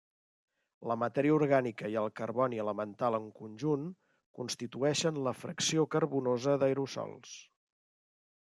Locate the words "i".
1.95-1.97